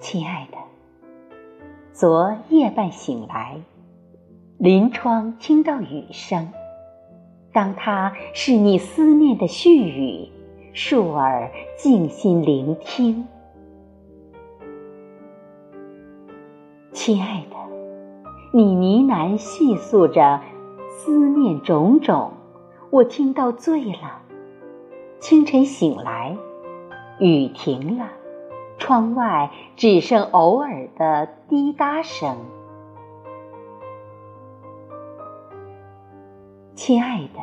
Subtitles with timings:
[0.00, 0.58] 亲爱的，
[1.92, 3.60] 昨夜半醒来，
[4.56, 6.52] 临窗听到雨声，
[7.52, 10.30] 当它是你思念的絮语，
[10.72, 13.26] 竖耳静心聆听。
[16.92, 17.56] 亲爱的，
[18.52, 20.40] 你呢喃细诉着
[20.88, 22.30] 思念种种，
[22.90, 24.22] 我听到醉了。
[25.18, 26.36] 清晨醒来，
[27.18, 28.06] 雨停了。
[28.88, 32.38] 窗外只剩偶尔的滴答声。
[36.74, 37.40] 亲爱的，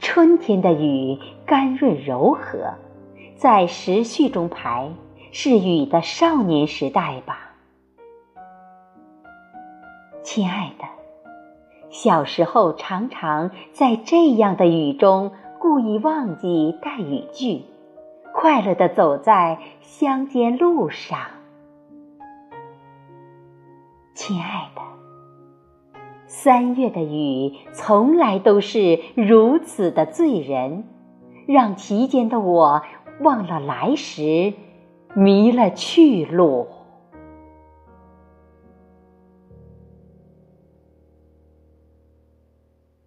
[0.00, 2.74] 春天的雨甘润柔和，
[3.36, 4.92] 在时序中排，
[5.32, 7.54] 是雨的少年时代吧。
[10.22, 10.84] 亲爱的，
[11.88, 17.62] 小时候常常在这样的雨中故意忘记带雨具。
[18.44, 21.18] 快乐的走在乡间路上，
[24.12, 24.82] 亲爱的，
[26.26, 30.84] 三月的雨从来都是如此的醉人，
[31.46, 32.82] 让其间的我
[33.20, 34.52] 忘了来时，
[35.14, 36.68] 迷了去路。